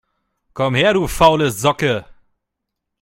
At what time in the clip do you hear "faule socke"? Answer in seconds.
1.17-1.95